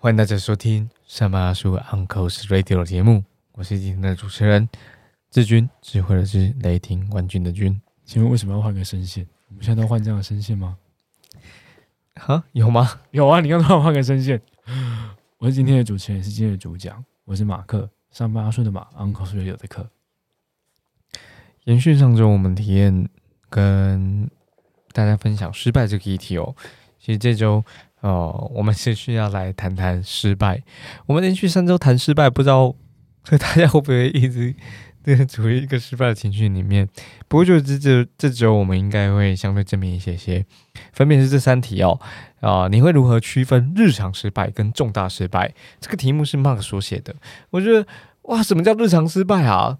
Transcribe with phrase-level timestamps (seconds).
[0.00, 3.22] 欢迎大家收听上班阿叔 Uncle's Radio 的节目，
[3.52, 4.66] 我是今天的主持人
[5.30, 7.78] 志军，智慧的智，雷霆冠军的军。
[8.04, 9.26] 请问为什么要换个声线？
[9.48, 10.78] 我们现在都换这样的声线吗？
[12.14, 12.88] 哈，有吗？
[13.10, 14.40] 有啊，你刚刚换个声线。
[15.36, 19.86] 我是今天的主持人，也是今天的主讲，我是马克，上班阿叔的马，Uncle's Radio 的课。
[21.68, 23.06] 延续上周我们体验
[23.50, 24.26] 跟
[24.92, 26.56] 大家分享失败这个议题哦，
[26.98, 27.62] 其实这周。
[28.00, 30.62] 哦，我们是需要来谈谈失败。
[31.04, 32.72] 我们连续三周谈失败，不知道
[33.40, 34.54] 大家会不会一直
[35.26, 36.88] 处于一个失败的情绪里面？
[37.26, 40.46] 不过就这这这周，我们应该会相对正面一些些。
[40.92, 42.00] 分别是这三题哦。
[42.38, 45.52] 啊，你会如何区分日常失败跟重大失败？
[45.80, 47.16] 这个题目是 Mark 所写的。
[47.50, 47.84] 我觉得
[48.22, 49.78] 哇，什么叫日常失败啊？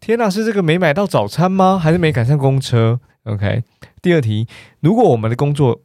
[0.00, 1.78] 天哪，是这个没买到早餐吗？
[1.78, 3.64] 还是没赶上公车？OK。
[4.00, 4.48] 第二题，
[4.80, 5.82] 如果我们的工作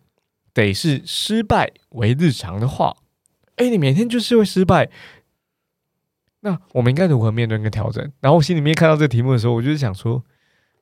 [0.54, 2.96] 得是失败为日常的话，
[3.58, 4.90] 哎，你每天就是会失败，
[6.42, 8.04] 那我们应该如何面对跟调整？
[8.22, 10.24] 然后我心里面看到这个题目的时候，我就是想说，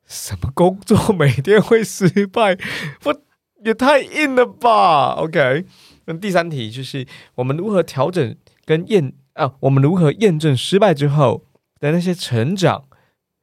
[0.06, 2.58] 什么工作每天会失败？
[3.04, 3.22] 我
[3.64, 5.66] 也太硬了吧？OK，
[6.06, 7.06] 那第三题就是
[7.36, 9.56] 我们如何调整跟验啊？
[9.62, 11.44] 我们如何验证失败之后
[11.80, 12.86] 的那些成长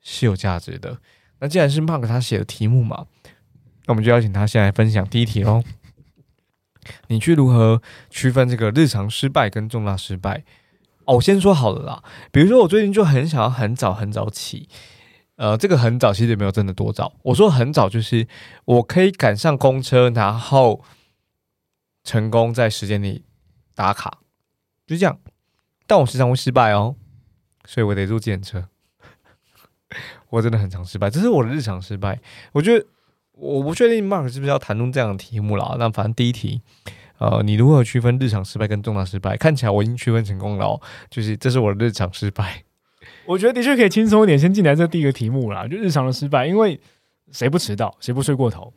[0.03, 0.99] 是有价值的？
[1.39, 3.07] 那既然是 Mark 他写的题目嘛，
[3.87, 5.63] 那我们就邀请他先来分享第一题喽。
[7.07, 10.45] 你去如何区分这个日常失败跟重大失败？
[11.05, 12.03] 哦，我先说好了啦。
[12.31, 14.69] 比如说，我最近就很想要很早很早起，
[15.37, 17.13] 呃，这个很早其实也没有真的多早。
[17.23, 18.27] 我说很早就是
[18.65, 20.85] 我可以赶上公车，然后
[22.03, 23.25] 成功在时间里
[23.75, 24.19] 打卡，
[24.87, 25.19] 就这样。
[25.87, 26.97] 但我时常会失败哦，
[27.65, 28.69] 所以我得坐检车。
[30.31, 32.19] 我真的很常失败，这是我的日常失败。
[32.53, 32.87] 我觉得。
[33.35, 35.75] 我不确定 Mark 是不是要谈论这样的题目啦。
[35.79, 36.61] 那反正第一题，
[37.19, 39.39] 呃，你如何区分日常失败跟重大失败？
[39.39, 40.79] 看起来我已经区分成功了，
[41.09, 42.63] 就是这是我的日常失败。
[43.25, 46.47] 我觉得的确可以轻松一点，先进来这第一个题目啦，就日常的失败。
[46.47, 46.79] 因为
[47.33, 48.73] 谁不迟到，谁不睡过头？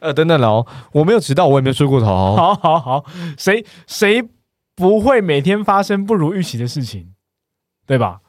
[0.00, 2.06] 呃，等等哦，我没有迟到，我也没有睡过头。
[2.34, 3.04] 好好好，
[3.36, 4.26] 谁谁
[4.74, 7.12] 不会每天发生不如预期的事情，
[7.86, 8.21] 对吧？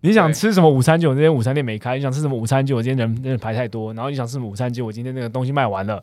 [0.00, 0.98] 你想吃什么午餐？
[0.98, 1.96] 结果那天午餐店没开。
[1.96, 2.64] 你想吃什么午餐？
[2.64, 2.76] 酒？
[2.76, 3.92] 我今天人人排太多。
[3.94, 4.72] 然后你想吃什么午餐？
[4.72, 6.02] 结果今天那个东西卖完了。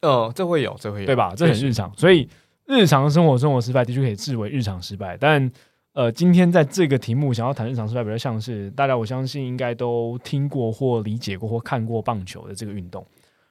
[0.00, 1.34] 哦，这会有，这会有，对吧？
[1.36, 1.92] 这很日常。
[1.94, 2.26] 所以
[2.66, 5.18] 日常生活生活失败的确可以视为日常失败。
[5.18, 5.50] 但
[5.92, 13.06] 呃，今天在这个题目想要谈日常失败，比较像是大家我相信应该都听过或理解过或看过棒球的这个运动。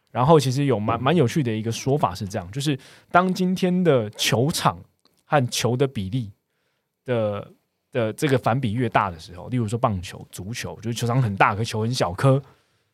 [0.10, 2.78] 然后其实有蛮蛮有趣的一个说法是这样：就是
[3.12, 4.80] 当今天的球场
[5.26, 6.32] 和球的比例
[7.06, 7.52] 的。
[7.94, 12.42] 的这个反比越大的时候，例如说棒球、足球，就是球场很大，可球很小颗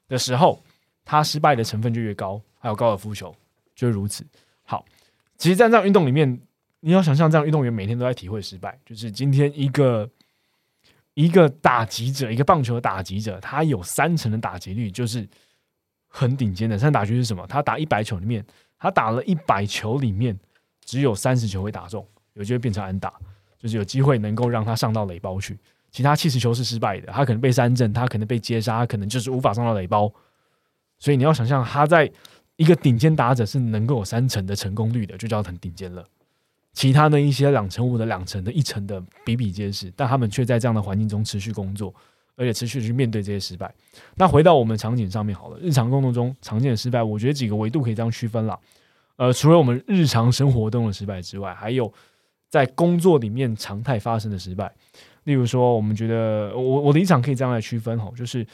[0.07, 0.61] 的时候，
[1.03, 2.39] 它失败的成分就越高。
[2.59, 3.33] 还有高尔夫球
[3.73, 4.27] 就是如此。
[4.63, 4.85] 好，
[5.37, 6.39] 其实，在这样运动里面，
[6.81, 8.77] 你要想象这样运动员每天都在体会失败。
[8.85, 10.09] 就是今天一个
[11.13, 15.25] 一个打击者，一个棒球的打击者，他有三成的打击率，就是
[16.09, 16.77] 很顶尖的。
[16.77, 17.47] 三打击是什么？
[17.47, 18.45] 他打一百球里面，
[18.77, 20.37] 他打了一百球里面，
[20.83, 23.13] 只有三十球会打中，有机会变成安打。
[23.59, 25.59] 就是有机会能够让他上到垒包去，
[25.91, 30.09] 其他七十球是失败的，他可能被三振，他可能被接杀，他可能就是无法上到垒包。
[30.97, 32.09] 所以你要想象他在
[32.55, 36.05] 一个顶尖打者是能够有三成的成功率的，就叫很顶尖了。
[36.71, 41.93] 其他的一些两成五的、两成的、一成的比比皆是，但他们却在这样的环境中持续工作，
[42.37, 43.73] 而且持续去面对这些失败。
[44.15, 48.57] 那回到我们场景上面好了，日常工作中常见的失败，我觉得几个维度可以这样区分了。
[49.17, 51.91] 呃，除了我们日常生活中的失败之外，还有。
[52.49, 54.71] 在工作里面常态发生的失败，
[55.25, 58.45] 例如说，我们觉得我我的立场可以这样来区分哈，就是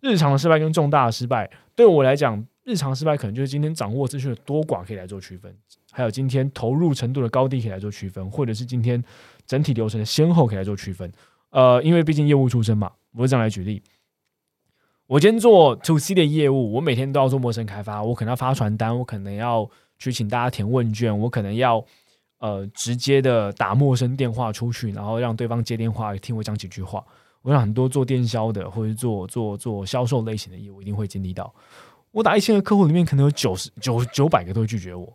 [0.00, 5.54] 日常的失败跟重大的失败，对我来讲，日常失败可能就是今天掌握资讯的多寡可以来做区分，
[5.92, 9.02] 还有今天投入程度的高低可以来做区分，或者是今天
[9.46, 11.10] 整体流程的先后可以来做区分。
[11.50, 13.80] 呃，因为毕竟业务出身嘛，我这样来举例，
[15.06, 21.84] 我今天做 to C 的业务，我每天都要做陌生开发，我可能要发传单，我可能要去请大家填问卷，我可能要。
[22.44, 27.02] 呃，直接的打陌生电话出去，然后让对方接电话听我讲几句话。
[27.40, 31.50] 我想很多做电销的或者做做做销售类型的业务一定会经历到。
[32.10, 35.10] 我打一千个客户里面，可能有九十九九百个都会拒绝我，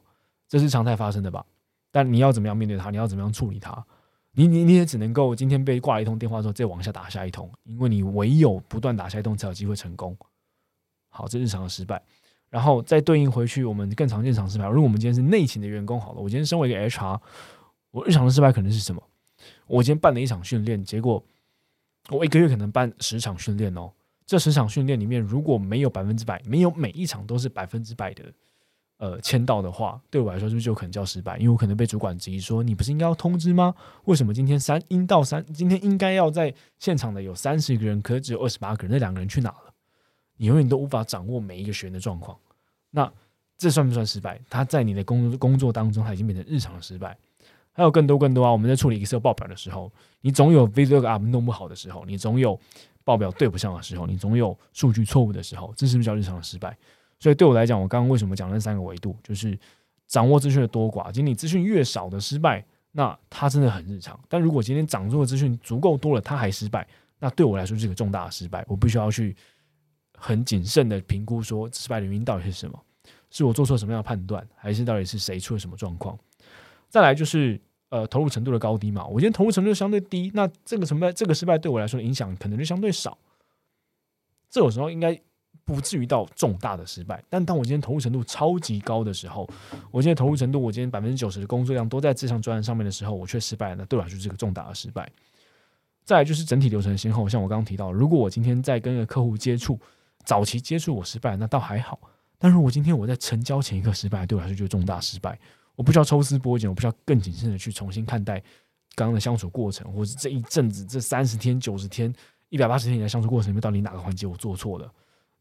[0.47, 1.45] 这是常态发生的吧？
[1.91, 2.89] 但你要怎么样面对他？
[2.89, 3.85] 你要怎么样处理他？
[4.31, 10.17] 你你你也只能够今天被挂了一通电话之后，再往下打下一通，因为你唯有不断打下一通，才有机会成功。
[11.09, 12.01] 好，这日常的失败。
[12.49, 14.65] 然后再对应回去，我们更常见常失败。
[14.67, 17.19] 如果我们今天是内勤的员工，好了，我今天身为一个 HR，
[17.91, 19.01] 我日常的失败可能是什么？
[19.67, 21.23] 我今天办了一场训练，结果
[22.09, 23.91] 我一个月可能办十场训练哦，
[24.25, 28.23] 这十场训练里面如果没有百分之百，没有每一场都是百分之百的
[28.97, 31.37] 呃签到的话，对我来说是不是就可能叫失败？
[31.37, 33.73] 因为我可能被主管质疑说，你不是应该要通知吗？
[34.05, 39.68] 为什么今天三应到三，今天应该要在现场的有三十个人，可是只有二十八个人，那两个人去哪了？
[40.39, 42.37] 你永远都无法掌握每一个学员的状况，
[42.91, 43.11] 那
[43.57, 44.39] 这算不算失败？
[44.49, 47.15] 他在你的工工作当中，他已经变成日常的失败。
[47.73, 48.51] 还有更多更多啊！
[48.51, 49.91] 我们在处理 Excel 报表的时候，
[50.21, 52.57] 你总有 VLOOKUP 弄不好的时候，你总有
[53.03, 56.75] 报表对不上的时候，你总有数据错误的时候，这是不是叫日常的失败？
[57.19, 59.57] 所以对我来讲，我刚刚为什么讲那三个维度，就是
[60.07, 61.11] 掌握资讯的多寡。
[61.11, 64.17] 今天你资讯越少的失败，那它真的很日常。
[64.29, 66.85] 但如果今天掌握的资讯足够多了，它还失败，
[67.19, 68.65] 那对我来说是个重大的失败。
[68.67, 69.35] 我必须要去
[70.19, 72.79] 很谨慎的评估，说失败的原因到底是什么？
[73.31, 76.17] 是我做错什么样的判断，还是到底是谁出了什么状况？
[76.89, 77.59] 再来就是。
[77.91, 83.17] 呃，投入程度的高低嘛，我今天投入程度相对低，那这个成败，这个失败对我来说影响可能就相对少。
[84.47, 85.19] 这有时候应该
[85.65, 89.49] 不至于到重大的失败，但当我今天投入程度超级高的时候，
[89.89, 95.11] 我今天投入程度，我今天百分之九十的工作量都在这项专案上面的时候，我却失败了，那对我来说是个重大的失败。
[96.05, 99.79] 再来就是整体流程的先后，像我刚刚提到，如果我今天在跟一个客户接触，
[100.25, 101.97] 早期接触我失败，那倒还好；
[102.37, 105.39] 但如果今天我在成交前一刻失败，对我来说就是重大失败。
[105.75, 108.39] 我不需要抽丝剥茧，我不需要更谨慎的去重新看待
[108.95, 112.13] 刚刚的相处过程，或者这一阵子这三十天、九十天、
[112.49, 114.91] 一百八十天以来相处过程里面，到底哪个环节我做错了？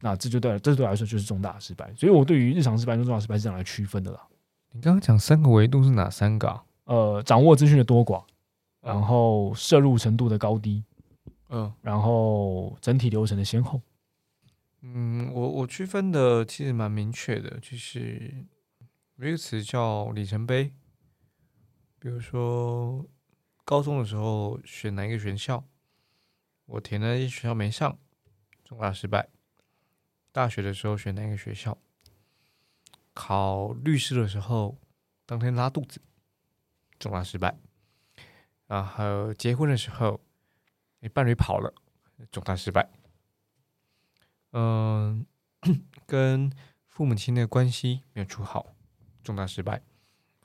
[0.01, 1.93] 那这就对，这对我来说就是重大失败。
[1.97, 4.21] 所以我对于日常失败跟重大失败是这样来区分的啦。
[4.71, 6.61] 你刚刚讲三个维度是哪三个？
[6.85, 8.23] 呃，掌握资讯的多寡，
[8.81, 10.85] 然后摄入程度的高低，
[11.49, 13.81] 嗯，然后整体流程的先后。
[14.81, 18.47] 嗯，我我区分的其实蛮明确的，就是。
[19.21, 20.73] 有一个词叫里程碑，
[21.99, 23.05] 比如说
[23.65, 25.65] 高中的时候选哪一个学校，
[26.67, 27.99] 我填的学校没上，
[28.63, 29.29] 重大失败。
[30.31, 31.77] 大学的时候选哪个学校，
[33.13, 34.79] 考律师的时候
[35.27, 36.01] 当天拉肚子，
[37.01, 37.59] 重大失败。
[38.69, 40.21] 然后结婚的时候，
[41.01, 41.75] 你伴侣跑了，
[42.31, 42.89] 重大失败。
[44.53, 45.27] 嗯，
[46.07, 46.51] 跟
[46.87, 48.75] 父母亲的关系没有处好。
[49.23, 49.83] 重大失败，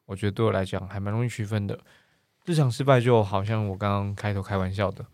[0.06, 1.80] 我觉得对我来讲还蛮容易区分的。
[2.44, 5.06] 日常失败就好像我刚刚开头开玩笑的，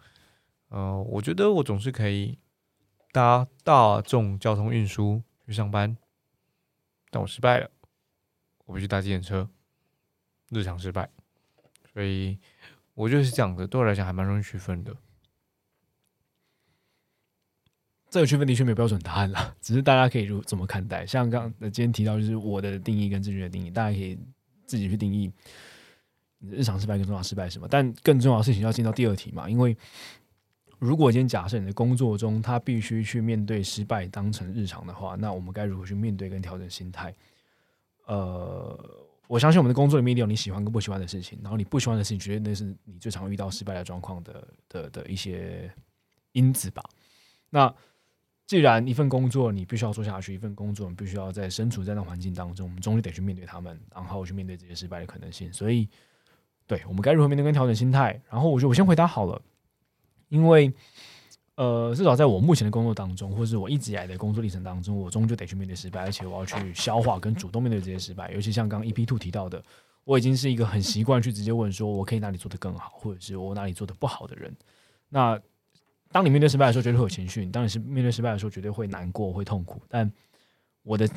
[0.70, 2.40] 呃，我觉得我总是可以
[3.12, 5.96] 搭大众交通运输去上班，
[7.12, 7.70] 但我失败了，
[8.66, 9.48] 我不去搭计程车，
[10.50, 11.12] 日常失败。
[11.94, 12.40] 所以
[12.96, 14.96] 我就是这样的，对我来讲还蛮容易区分的。
[18.10, 21.06] 这个区分的确没有标准答案了， 只是大家可以如怎么看待。
[21.06, 24.18] 像刚今天提到，就是我的定义跟正确的定义，大家可以
[24.66, 25.32] 自己去定义
[26.40, 27.68] 你日常失败跟重大失败什么。
[27.70, 29.78] 但更重要的事情要进到第二题嘛，因为
[30.80, 37.14] 如果今天假设你的工作中他必须去面对失败当成日常的话，那我们该如何去面对跟调整心态？
[38.08, 38.80] 呃，
[39.28, 45.72] 我相信我们的工作里面一定有你喜欢跟不喜欢的事情，然后你不喜欢的事情，绝对那是你最常遇到失败的状况的的的一些
[46.32, 46.82] 因子吧。
[47.50, 47.72] 那
[48.50, 55.54] 既然一份工作你必须要做下去，一份工作你必须要在身处在那环境当中，我们终于得去面对他们，然后去面对这些失败的可能性。
[55.54, 55.88] 所以，
[56.66, 58.20] 对我们该如何面对跟调整心态？
[58.28, 59.40] 然后，我觉得我先回答好了，
[60.30, 60.74] 因为
[61.58, 68.32] 呃，至少在我目前的工作当中，或是我一直以来的工作历程当中，我终究得去面对失败，而且我要去消化跟主动面对这些失败。
[68.32, 69.64] 尤其像刚刚 EP Two 提到的，
[70.06, 74.52] 我已经是一个很习惯去直接问说，我可以哪里做得更好，或者是我哪里做的不好的人。
[75.10, 75.40] 那
[76.12, 79.82] 当你面对失败的时候，绝对会有情绪；当你是面对失败的时候，绝对会难过、会痛苦。
[79.88, 80.12] 但
[80.84, 81.08] 我的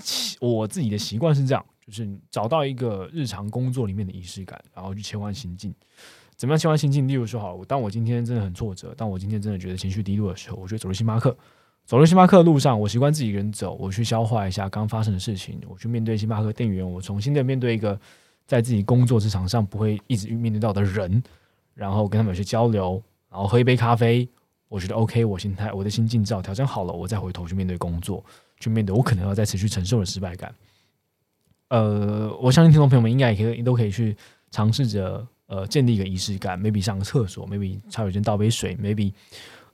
[0.40, 5.74] 我自己的习惯是这样，就是找到一个日常工作里面的仪式感，然后去切换心境。
[6.36, 7.06] 怎么样切换心境？
[7.06, 11.36] 例如说，好，当我今天真的很挫折，当我今天真的觉得情绪低落的时候，我就走入星巴克。
[11.84, 17.98] 走入星巴克的路上，我习惯自己一个人走，我去消化一下刚发生的事情，我去面对星巴克店员，我重新的面对一个
[18.46, 21.22] 在自己工作职场上不会一直面对到的人，
[21.74, 24.28] 然后跟他们有些交流，然后喝一杯咖啡。
[24.72, 28.24] 我觉得 OK，我心态、我的心境照调整好了，我再回头去面对工作，
[28.58, 30.54] 去面对我可能要再持续承受的失败感。
[31.68, 34.16] 呃，我相信听众朋友们应该也可以都可以去
[34.50, 39.12] 尝试着呃建立一个仪式感，maybe 上个厕所，maybe 茶水间倒杯水，maybe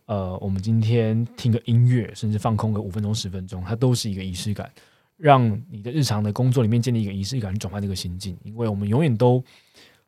[0.07, 4.69] 呃我们今天听个音乐，甚至放空个五分钟、十分钟，它都是一个仪式感，
[5.17, 8.37] 让你的日常的工作里面建立一个仪式感，转换这个心境。
[8.43, 9.41] 因为我们永远都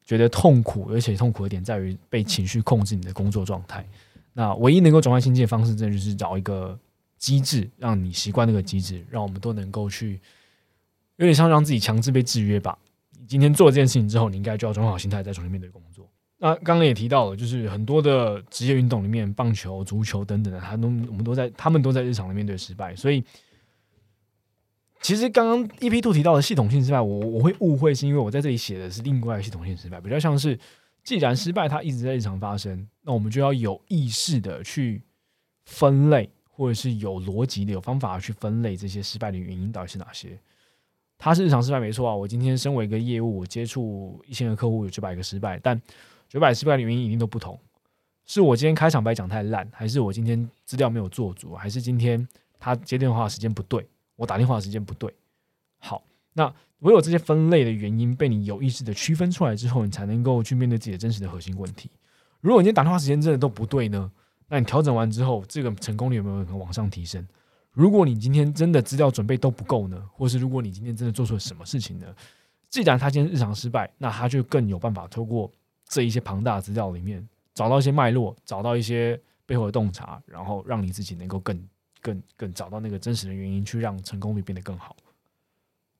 [0.04, 3.86] 觉得痛苦，而且痛苦的点在于被情绪控制你的工作状态。
[4.32, 6.78] 那唯一能够转换心境的方式，这就是找一个
[7.18, 10.20] 机制，让你习惯那个机制，让我们都能够去，
[11.16, 12.78] 有点像让自己强制被制约吧。
[13.18, 16.08] 你今天做了这件事情之后，你应该就要转换好心态，再重新面对工作。
[16.38, 22.96] 那刚刚也提到了，就是很多的职业运动里面，棒球、足球等等的，他都我们都在，他们都在日常的面对失败。
[22.96, 23.22] 所以，
[25.02, 30.58] 其实刚刚 EP Two 提到的系统性失败，我我会误会，是因为我在这里写的是另外系统性失败，比较像是，
[31.02, 35.02] 既然失败它一直在日常发生，那我们就要有意识的去
[35.64, 40.38] 分类，或者是有逻辑的、有方法去分类这些失败的原因到底是哪些。
[41.18, 45.80] 它是日常失败没错啊，我今天身为一个业务，我接触一千个客户，有九百个失败，但
[46.28, 47.58] 九百失败的原因一定都不同，
[48.24, 52.26] 是我今天开场白讲太烂，还是我今天资料没有做足，还是今天
[52.58, 55.12] 他接电话时间不对，我打电话时间不对。
[55.78, 61.90] 好，那唯有这些分类的原因被你有意识的区分出来之后，你才能够去面对自己的真实的核心问题。
[62.40, 64.10] 如果你今天打电话时间真的都不对呢？
[64.48, 67.26] 那你调整完之后，这个成功率有没有可能往上提升？
[67.72, 70.02] 如果你今天真的资料准备都不够呢？
[70.12, 72.06] 或是如果你今天真的做错了什么事情呢？
[72.68, 75.50] 既然他今天日常失败，那他就更有办法透过。
[75.92, 81.68] 这一些庞大的资料里面，找到一些脉络，找到一些背后的洞察，然后让你自己能够更、
[82.00, 84.94] 更、更找到那个真实的原因，去让成功率变得更好。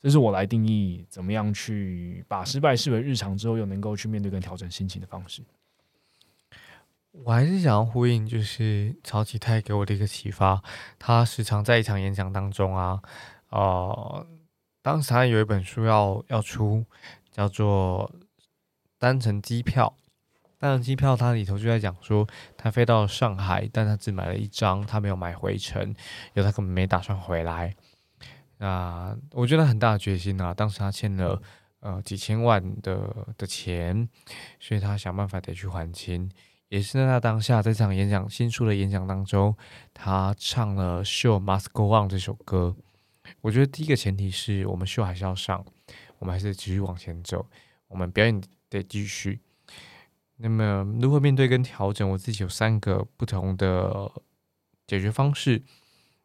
[0.03, 5.43] 这是我来定义怎么样去把失败视为日常之后，又能够去面对跟调整心情的方式。
[7.13, 10.63] 我还是想要呼应，就是曹启泰给我的一个启发。
[10.99, 13.03] 他时常在一场演讲当中啊，
[13.51, 14.27] 呃，
[14.83, 16.85] 当时他有一本书要要出，
[17.31, 18.11] 叫做。
[19.01, 19.95] 单程机票，
[20.59, 22.29] 单程机票，它里头就在讲说，
[22.59, 25.95] 他飞到上海，但他只买了一张，他没有买回程，因
[26.35, 27.75] 为他根本没打算回来。
[28.61, 31.43] 那我觉得很大的决心啊，当时他欠了
[31.81, 34.09] 呃几千万的的钱，
[34.61, 36.31] 所以他想办法得去还清。
[36.69, 39.57] 也是在他当下这场演讲新出的演讲当中，
[39.93, 42.77] 他唱了《Show Must Go On》这首歌。
[43.41, 45.65] 我觉得第一个前提是我们秀还是要上，
[46.21, 47.45] 我们还是继续往前走，
[47.89, 48.41] 我们表演。
[48.71, 49.41] 得继续。
[50.37, 52.09] 那么，如何面对跟调整？
[52.09, 54.09] 我自己有三个不同的
[54.87, 55.61] 解决方式。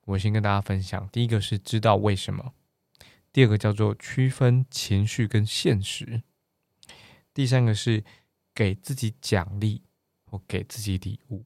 [0.06, 1.08] 我先跟大家分享。
[1.12, 2.54] 第一个是知道为什么；
[3.34, 6.22] 第二个叫做区分情绪跟现实；
[7.34, 8.04] 第三个是
[8.54, 9.84] 给自己奖励
[10.24, 11.46] 或给自己礼物。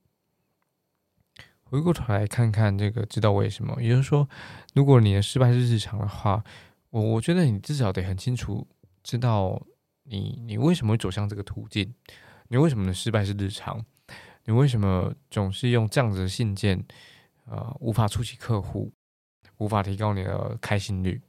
[1.63, 4.29] 回过头来看看这个知道为什么，也就是说，
[4.73, 6.43] 如果你的失败是日常的话，
[6.89, 8.67] 我我觉得你至少得很清楚
[9.03, 9.61] 知道。
[10.11, 11.93] 你你为什么会走向这个途径？
[12.47, 13.85] 你为什么的失败是日常？
[14.45, 16.83] 你为什么总是用这样子的信件，
[17.49, 18.93] 呃，无法触及客户，
[19.57, 21.21] 无法提高你的开心率，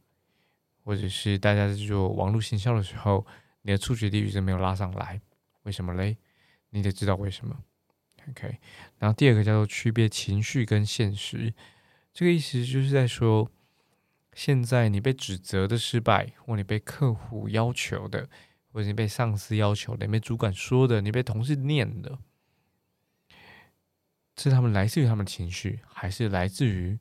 [0.84, 3.26] 或者是大家在做网络行销的时候，
[3.62, 5.20] 你的触及率一直没有拉上来？
[5.62, 6.16] 为什么嘞？
[6.70, 7.56] 你得知道为什么。
[8.28, 8.58] OK，
[8.98, 11.54] 然后第二个叫做区别情绪跟现实，
[12.12, 13.50] 这个意思就是在说，
[14.34, 18.28] 现在你被指责的失败，或你被客户要求的。
[18.72, 22.16] 或者你被上司要求的，你被主管说的，你被同事念的，
[24.40, 26.98] 是他们来自于他们的情绪，还是来自于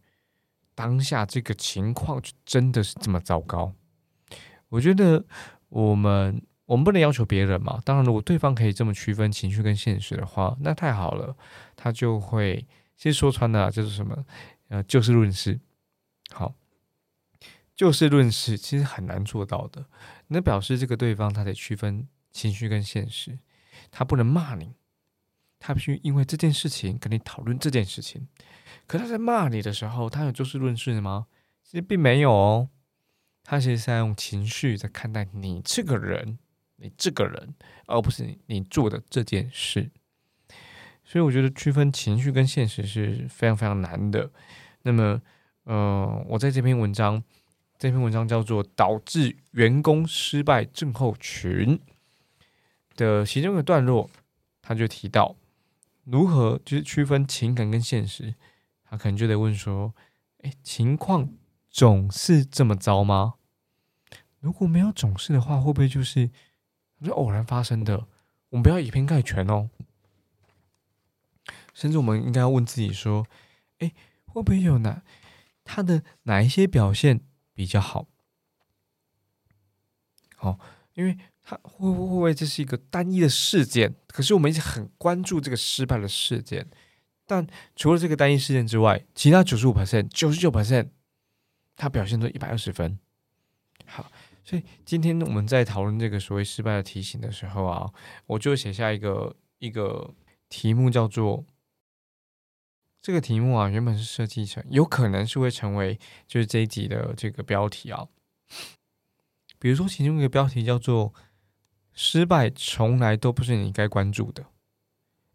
[0.76, 3.74] 当下这个情况就真的是这么糟糕？
[4.70, 5.26] 我觉得
[5.70, 7.82] 我们我们不能要求别人嘛。
[7.86, 11.36] 当然，如果对方可以这么区分情绪跟现实的话，那太好了。
[11.76, 12.68] 他就会
[12.98, 14.26] 其实说穿了就是什么，
[14.68, 15.60] 呃，就事论事。
[16.32, 16.54] 好。
[17.76, 19.86] 就事论事，其实很难做到的。
[20.28, 23.40] 那表示这个对方他得区分情绪跟现实，
[23.90, 24.76] 他不能骂你，
[25.60, 28.28] 他必须因为这件事情跟你讨论这件事情。
[28.88, 31.28] 可他在骂你的时候，他有就事论事吗？
[31.64, 32.70] 其实并没有哦，
[33.44, 36.40] 他其实是在用情绪在看待你这个人，
[36.78, 37.54] 你这个人，
[37.86, 39.92] 而不是你你做的这件事。
[41.04, 44.32] 所以我觉得区分情绪跟现实是非常非常难的。
[44.84, 45.22] 那么，
[45.66, 47.24] 呃，我在这篇文章。
[47.82, 51.78] 这篇文章叫做《导致员工失败症候群》
[52.98, 54.10] 的其中一个段落，
[54.62, 55.34] 他就提到
[56.12, 58.36] 如何就是区分情感跟现实。
[58.84, 59.94] 他可能就得问说
[60.42, 61.30] ：“哎，情况
[61.70, 63.36] 总是这么糟吗？
[64.40, 66.32] 如果没有总是的话，会不会就是
[67.04, 68.08] 是偶然发生的？
[68.50, 69.70] 我们不要以偏概全哦。
[71.74, 73.28] 甚至我们应该要问自己说：
[73.78, 73.92] 哎，
[74.26, 75.04] 会不会有哪
[75.64, 77.22] 他的哪一些表现？”
[77.60, 78.08] 比较好，
[80.38, 80.58] 好，
[80.94, 81.18] 因为
[81.50, 83.96] 他会不会这是一个单一的事件？
[84.06, 86.70] 可是我们一直很关注这个失败的事件，
[87.26, 90.90] 但除了这个单一事件之外，其他九十五 percent、九十九 percent，
[91.76, 93.00] 他表现出一百二十分。
[93.88, 94.12] 好，
[94.44, 97.92] 所以今天我们在讨论这个所谓失败的题型的时候啊，
[98.28, 100.14] 我就写下一个一个
[100.50, 101.46] 题目，叫做。
[103.02, 108.06] 这个题目啊，原本是设计成，有可能是会成为就是这一集的这个标题啊。
[109.58, 111.14] 比如说，其中一个标题叫做
[112.02, 114.46] “失败从来都不是你该关注的。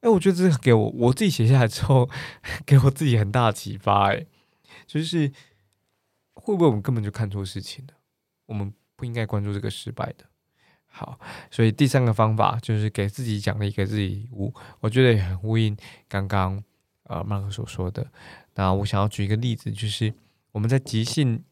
[0.01, 2.09] 哎，我觉得这个给我我自己写下来之后，
[2.65, 4.11] 给我自己很大的启发。
[4.11, 4.25] 哎，
[4.87, 5.31] 就是
[6.33, 7.93] 会不会我们根本就看错事情了？
[8.47, 10.25] 我们不应该关注这个失败的。
[10.87, 14.55] 好，所以第三个方法就是给自己奖励，给自己礼物。
[14.81, 15.77] 我觉得也很呼应
[16.09, 16.65] 刚刚
[17.03, 18.11] 呃麦克所说的。
[18.55, 20.15] 那我想要举一个例子，就是
[20.53, 21.45] 我们在即兴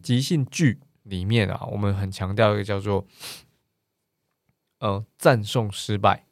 [0.00, 3.04] 即兴剧里面啊，我们很强调一个叫做
[4.78, 6.24] 呃赞颂失败。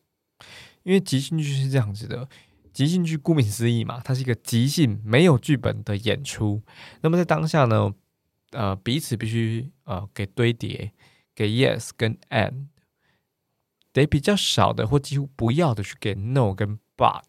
[0.82, 2.28] 因为即兴剧是这样子的，
[2.70, 6.62] 即兴剧顾名思义嘛，它是一个即兴没有剧本的演出。
[7.00, 7.94] 那么在当下呢，
[8.50, 10.92] 呃，彼此必须呃给堆叠，
[11.34, 12.66] 给 yes 跟 and，
[13.94, 17.22] 得比较少的或几乎不要的去给 no 跟 but。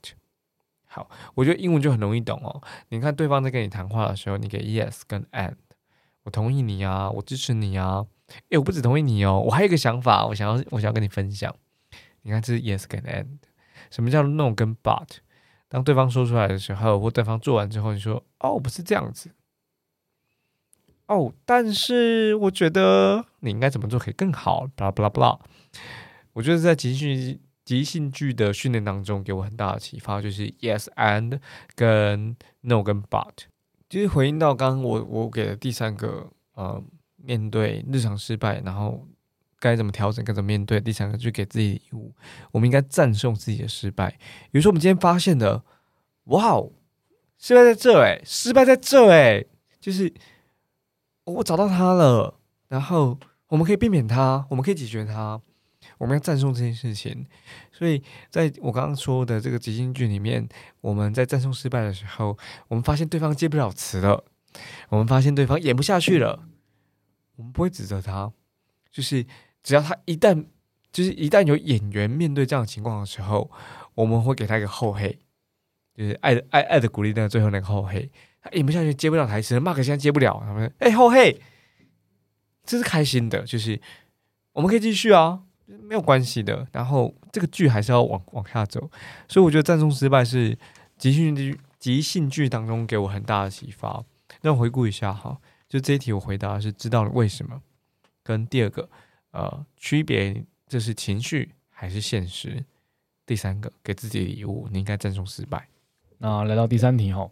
[0.83, 2.61] 好，我觉得英文就很容易懂哦。
[2.89, 5.55] 你看对方在跟你谈话的时候，你给 yes 跟 and，
[6.23, 8.05] 我同意你啊，我支持你啊。
[8.49, 11.55] 诶，我不止同意你哦，我还有一个想法，我想要我想要跟你分享。
[12.23, 13.37] 你看，这是 yes 跟 and。
[13.91, 15.07] 什么叫 no 跟 but？
[15.67, 19.31] 当对方说出来的时候，或对方做完之后，你说：“哦，不是这样子。”
[21.07, 25.39] 哦，但是我觉得你应该怎么做可以更好？blah blah blah。
[26.33, 31.39] 我觉得在即兴即兴剧的训练当中，给我很大的启发，就是 yes and
[31.75, 33.45] 跟 no 跟 but。
[33.87, 36.83] 其实回应到刚刚我我给的第三个呃，
[37.25, 39.07] 面对日常失败，然后。
[39.57, 40.23] 该怎么调整？
[40.23, 40.79] 该怎么面对？
[40.79, 42.13] 第三个就给自己礼物。
[42.51, 44.11] 我们应该赞颂自己的失败。
[44.51, 45.63] 比如说，我们今天发现的，
[46.25, 46.71] 哇哦，
[47.39, 49.43] 失败在这哎，失败在这哎，
[49.79, 50.13] 就是
[51.23, 53.17] 我找到他了，然后
[53.47, 55.41] 我们可以避免他，我们可以解决他。
[55.97, 57.25] 我们要赞颂这件事情。
[57.71, 60.47] 所以，在我刚刚说的这个即兴剧里面，
[60.81, 64.25] 我们在赞颂失败的时候，我们发现对方接不了词了，
[64.89, 66.43] 我们发现对方演不下去了，
[67.35, 68.31] 我们不会指责他，
[68.91, 69.25] 就是。
[69.65, 70.45] 只要他一旦
[70.91, 73.49] 就是一旦有演员面对这样的情况的时候，
[73.95, 75.17] 我们会给他一个后黑，
[75.97, 78.07] 就是爱的爱爱的鼓励那个最后那个后黑，
[78.43, 81.41] 他演不下去接不了台词，Mark 现在接不了，他们哎后黑，
[82.63, 83.81] 这是开心的，就是
[84.53, 86.67] 我们可以继续啊，没有关系的。
[86.71, 88.91] 然后这个剧还是要往往下走，
[89.27, 90.55] 所以我觉得战中失败是
[90.99, 94.03] 即兴剧即兴剧当中给我很大的启发。
[94.41, 95.39] 那回顾一下哈，
[95.75, 97.61] 就这一题我回答是知道了为什么，
[98.23, 98.89] 跟第二个。
[99.31, 102.63] 呃，区别这是情绪还是现实？
[103.25, 105.67] 第三个，给自己礼物，你应该赞颂失败。
[106.17, 107.29] 那来到第三题哈，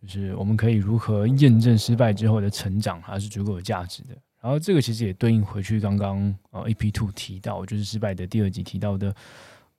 [0.00, 4.16] 就是我们可以如何验证失败之后的成长还是足够有价值的？
[4.40, 9.14] 然后这个其实也对应回去刚刚呃 A P Two 提到，就是失败的第二集提到的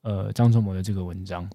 [0.02, 1.50] 呃张忠谋的这个文章。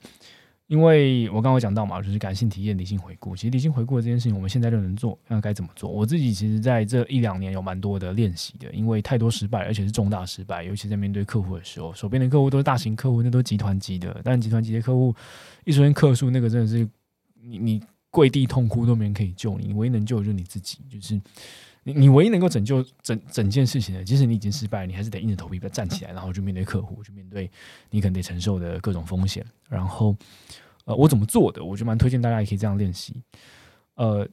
[0.70, 3.36] 因为我刚刚讲到嘛，就是感性体验、理性回顾。
[3.36, 5.18] 其实理性回顾这件事情，我们现在就能做。
[5.28, 5.90] 那该怎么做？
[5.90, 14.22] 我自己其实在这一两年有蛮多的练习的，因为太多失败，而且是重大失败，尤其在面对客户的时候，手边的客户都是大型客户，那都是集团级的。
[14.24, 15.12] 但集团级的客户
[15.66, 16.88] 一出现客诉，那个真的是
[17.42, 20.78] 你你跪地痛哭都没人可以救你，唯一能救的就是你自己。
[20.88, 21.20] 就是
[21.94, 27.50] 你唯一能够拯救整整件事情的，即使你已经失败，你还是得硬着头皮站起来，然后去面对客户，去面对
[27.90, 30.16] 你可能得承受的各种风险，然后。
[30.86, 31.64] 呃，我怎么做的？
[31.64, 33.22] 我就蛮推荐大家也可以这样练习。
[33.94, 34.28] 呃，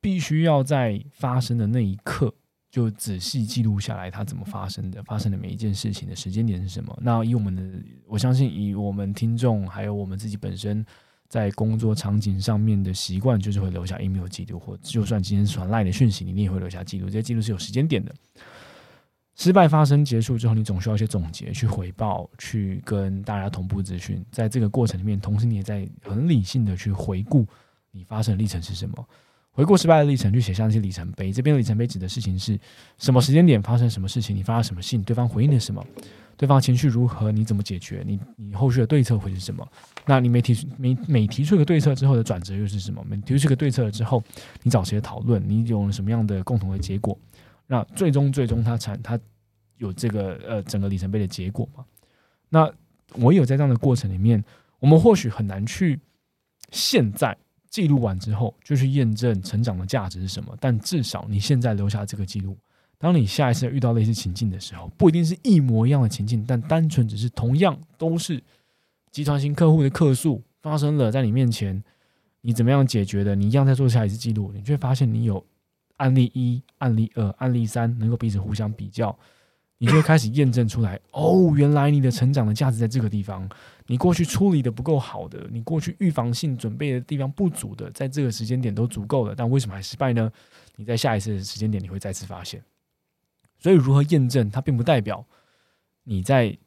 [0.00, 2.32] 必须要在发生的那一刻
[2.70, 6.96] 就仔细记录下来它怎么发生的，发生的每一件事情的时间点是什么。
[7.02, 7.62] 那以我们的，
[8.06, 10.86] 我相信以我们听众还有我们自己本身
[11.32, 17.06] 在工作场景上面的习惯，就是会留下 email 记录，或就算今天传来的讯息，你也会留下记录。
[17.06, 18.14] 这些记录是有时间点的。
[19.34, 24.22] 失败发生结束之后，你总需要一些总结，去回报，去跟大家同步资讯。
[24.30, 27.46] 在这个过程里面，同时你也在很理性的去回顾
[27.92, 29.08] 你发生的历程是什么，
[29.52, 31.32] 回顾失败的历程，去写下那些里程碑。
[31.32, 32.60] 这边的里程碑指的事情是
[32.98, 35.82] 什么时间点发生什么事情，你发了什么信，对方回应了什么，
[36.42, 39.64] 对方情绪如何，你怎么解决，你你后续的对策会是什么？
[40.04, 43.00] 那你每提出每每提出一个对策之后的转折又是什么？
[43.08, 44.20] 每提出一个对策了之后，
[44.64, 45.40] 你找谁讨论？
[45.48, 47.16] 你有什么样的共同的结果？
[47.68, 49.16] 那最终最终它产它
[49.78, 51.84] 有这个呃整个里程碑的结果嘛？
[52.48, 52.68] 那
[53.12, 54.42] 我有在这样的过程里面，
[54.80, 56.00] 我们或许很难去
[56.72, 57.38] 现在
[57.70, 62.58] 记录完之后就去验证成长的价值是什么，但至少你现在留下这个记录，
[63.02, 68.40] 当你下一次遇到类似情境的时候，不一定是一模一样的情境，但单纯只是同样都是
[69.10, 71.82] 集团型客户的客诉发生了在你面前，
[72.42, 73.34] 你怎么样解决的？
[73.34, 75.44] 你一样在做下一次记录，你却发现你有。
[75.98, 79.16] 案例一、案例二、案例三，能够彼此互相比较，
[79.78, 80.98] 你就会开始验证出来。
[81.12, 83.48] 哦，原来你的成长的价值在这个地方。
[83.86, 90.28] 你过去处理的不够好的，你过去预防性准备的地方不足的，在这个时间点都足够了，但为什么还失败呢？
[90.74, 92.60] 你在下一次的时间点，你会再次发现。
[93.62, 95.24] 所以，如何验证它，并不代表
[96.02, 96.58] 你在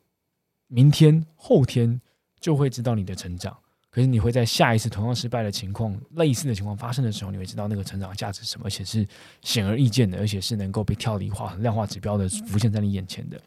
[0.67, 1.99] 明天、后天
[2.39, 3.55] 就会知道你的成长。
[3.89, 9.07] 可是你会在下一次同样失败的情况、类似的情况发生的时候，你会知道那个成长的价值是什么，而且是
[9.41, 13.39] 显而易见的，而且是能够被跳离化、量化指标的浮现在你眼前的。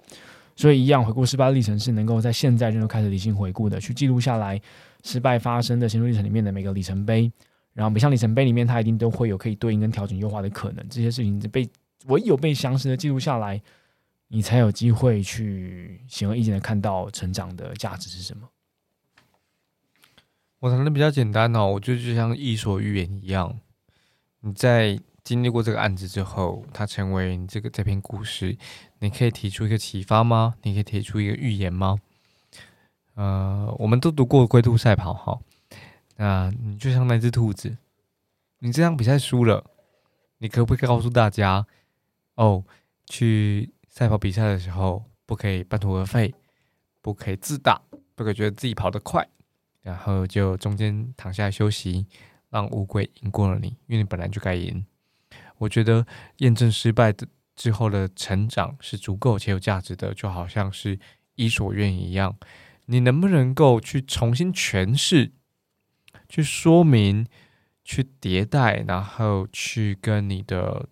[0.56, 4.60] 所以，一样回顾失败历程是能够在现在就能开始理性回顾的，去记录下来
[5.04, 7.30] 失败发生的心路历程里面的每个里程碑。
[7.74, 10.84] 然后每项里程碑里面，它一定都会有可以对应跟调整优化的可能。
[10.88, 11.68] 这些事情被
[12.06, 13.60] 唯有被详实的记录下来，
[14.28, 18.48] 你才有机会去显而易见的看到成长的价值是什么。
[20.60, 23.60] 我谈的比较简单哦，我觉得就像伊索寓言一样，
[24.40, 28.56] 你在经历过这个案子之后，它成为你这个这篇故事，
[28.98, 30.54] 你可以提出一个启发吗？
[30.62, 31.98] 你可以提出一个预言吗？
[33.14, 35.38] 呃，我们都读过《龟兔赛跑》哈，
[36.16, 37.76] 那你就像那只兔子，
[38.60, 39.64] 你这场比赛输了，
[40.38, 41.66] 你可不可以告诉大家，
[42.38, 42.64] 哦，
[43.06, 46.32] 去赛跑比赛的时候不可以半途而废，
[47.02, 47.82] 不可以自大，
[48.14, 49.28] 不可以觉得自己跑得快。
[49.82, 52.06] 然后就中间躺下来休息，
[52.50, 54.86] 让乌龟赢过了你，因为你本来就该赢。
[55.56, 60.96] 我觉得验证失败的之后的成长是足够且有价值的，就好像是
[61.34, 62.36] 伊索寓言一样。
[62.86, 65.32] 你能不能够去重新诠释、
[66.28, 67.26] 去说明、
[67.84, 70.88] 去迭代，然后去跟你的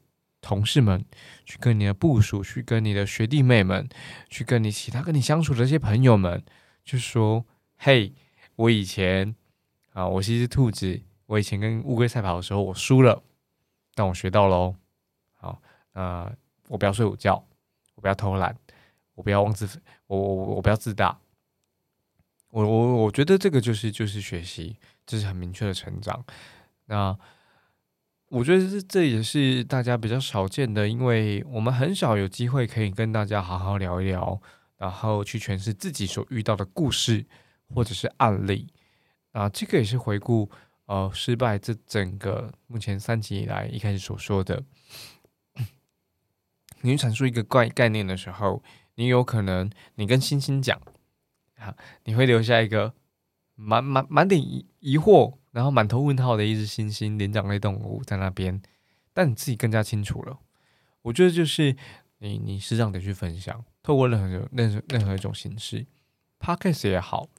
[0.46, 1.04] 同事们、
[1.44, 3.88] 去跟你的部属、去跟你的学弟妹们、
[4.28, 6.44] 去跟你其他跟你相处的这些朋友们，
[6.84, 7.44] 就说
[7.76, 8.14] ：“嘿。”
[8.56, 9.34] 我以前
[9.92, 11.02] 啊，我是一只兔子。
[11.26, 13.22] 我以前跟乌龟赛跑的时候，我输了，
[13.94, 14.74] 但我学到喽。
[15.34, 15.60] 好，
[15.92, 16.32] 呃，
[16.68, 17.44] 我不要睡午觉，
[17.96, 18.56] 我不要偷懒，
[19.14, 19.68] 我不要妄自，
[20.06, 21.18] 我我我不要自大。
[22.48, 26.24] 我我我觉得这个就是就是学习，这是很明确的成长。
[26.86, 27.14] 那
[28.28, 34.40] 我觉得这这也是大家比较少见的，因为我们很少有机会可以跟大家好好聊一聊，
[34.76, 37.26] 然后去诠释自己所遇到的故事。
[37.74, 38.68] 或者是案例
[39.32, 40.48] 啊，这个也是回顾
[40.84, 44.62] 呃失败这整个目前三集以来一开始所说的，
[46.82, 48.62] 你阐述一个概概念的时候，
[48.94, 50.80] 你有可能你跟星星讲
[51.58, 52.94] 啊，你会留下一个
[53.56, 58.60] 满满满点疑疑惑，然后满头问号的一只猩猩灵长类动物在那边，
[59.14, 60.38] 但你自己更加清楚了。
[61.00, 61.74] 我觉得就是
[62.18, 65.86] 你你是这样的去分享，透过任何任任何一种形式。
[66.38, 67.30] Podcast 也好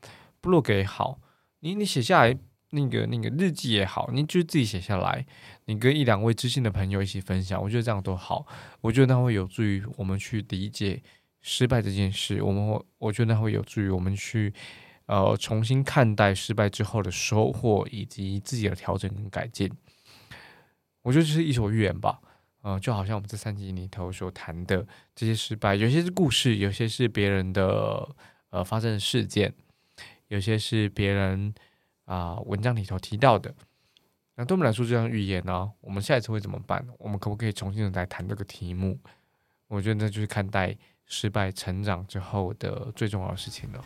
[0.42, 1.20] ，blog 也好，
[1.60, 2.36] 你你写下来
[2.72, 5.24] 那个那个日记也好，你就自己写下来，
[5.66, 8.48] 你跟一两位知心的朋友一起分享，我觉得这样都好。
[8.82, 11.04] 我觉得那会有助于我们去理解
[11.42, 12.42] 失败这件事。
[12.42, 14.52] 我们，我觉得那会有助于我们去
[15.08, 19.70] 呃重新看待失败之后的收获以及自己的调整跟改进。
[21.02, 22.22] 我觉得这是一首寓言吧，
[22.62, 28.16] 呃，就好像我们这三集里头所谈的这些失败，有些是故事，有些是别人的。
[28.50, 29.54] 呃，发生的事件，
[30.30, 31.54] 有些是别人
[32.06, 33.54] 啊文章里头提到的。
[34.36, 36.88] 那对我们来说，这样预言呢，我们下一次会怎么办？
[36.98, 38.98] 我们可不可以重新的来谈这个题目？
[39.68, 40.74] 我觉得那就是看待
[41.06, 43.84] 失败、成长之后的最重要的事情了。